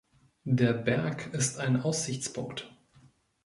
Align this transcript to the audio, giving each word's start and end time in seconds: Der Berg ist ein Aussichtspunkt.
Der 0.49 0.73
Berg 0.73 1.31
ist 1.31 1.59
ein 1.59 1.79
Aussichtspunkt. 1.79 2.75